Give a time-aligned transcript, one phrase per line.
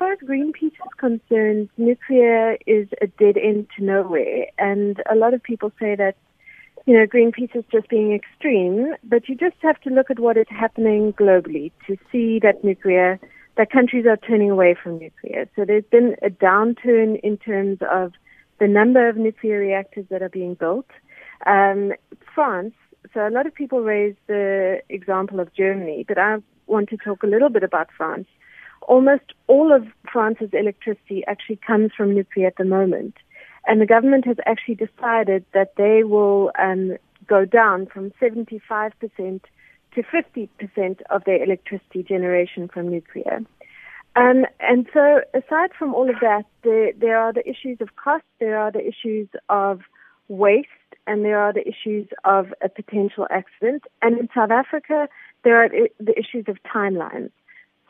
[0.00, 4.46] far as Greenpeace is concerned, nuclear is a dead end to nowhere.
[4.58, 6.16] And a lot of people say that,
[6.86, 10.38] you know, Greenpeace is just being extreme, but you just have to look at what
[10.38, 13.20] is happening globally to see that nuclear,
[13.58, 15.46] that countries are turning away from nuclear.
[15.54, 18.14] So there's been a downturn in terms of
[18.58, 20.88] the number of nuclear reactors that are being built.
[21.44, 21.92] Um,
[22.34, 22.72] France,
[23.12, 27.22] so a lot of people raise the example of Germany, but I want to talk
[27.22, 28.28] a little bit about France
[28.90, 33.14] almost all of France's electricity actually comes from nuclear at the moment.
[33.66, 36.96] And the government has actually decided that they will um,
[37.28, 38.92] go down from 75%
[39.94, 43.44] to 50% of their electricity generation from nuclear.
[44.16, 48.24] Um, and so, aside from all of that, there, there are the issues of cost,
[48.40, 49.82] there are the issues of
[50.26, 50.68] waste,
[51.06, 53.84] and there are the issues of a potential accident.
[54.02, 55.08] And in South Africa,
[55.44, 57.30] there are the issues of timelines.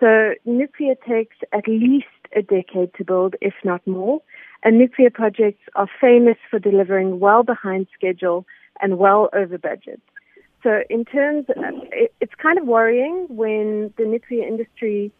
[0.00, 4.22] So nuclear takes at least a decade to build, if not more.
[4.62, 8.46] And nuclear projects are famous for delivering well behind schedule
[8.80, 10.00] and well over budget.
[10.62, 11.56] So in terms, of,
[11.92, 15.12] it, it's kind of worrying when the nuclear industry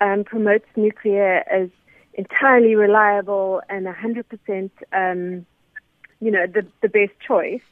[0.00, 1.68] um, promotes nuclear as
[2.14, 5.46] entirely reliable and 100%, um,
[6.20, 7.62] you know, the, the best choice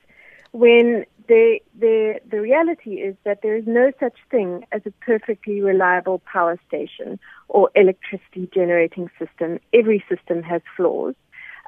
[0.52, 5.62] when the, the, the reality is that there is no such thing as a perfectly
[5.62, 9.58] reliable power station or electricity generating system.
[9.72, 11.14] Every system has flaws.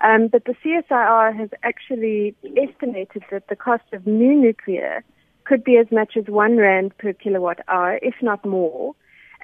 [0.03, 5.03] Um, but the CSIR has actually estimated that the cost of new nuclear
[5.45, 8.95] could be as much as one rand per kilowatt hour, if not more.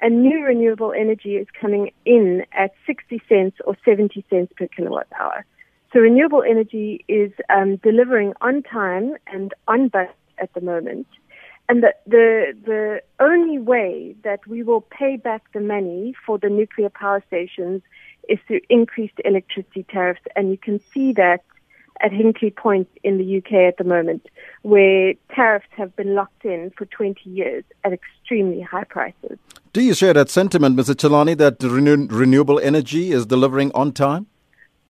[0.03, 5.07] And new renewable energy is coming in at 60 cents or 70 cents per kilowatt
[5.19, 5.45] hour.
[5.93, 11.07] So renewable energy is um, delivering on time and on budget at the moment.
[11.67, 16.49] And the, the, the only way that we will pay back the money for the
[16.49, 17.81] nuclear power stations
[18.29, 20.21] is through increased electricity tariffs.
[20.35, 21.43] And you can see that
[22.01, 24.27] at Hinkley Point in the UK at the moment,
[24.63, 29.37] where tariffs have been locked in for 20 years at extremely high prices.
[29.73, 30.95] Do you share that sentiment, Mr.
[30.95, 34.27] Chilani, that renew- renewable energy is delivering on time?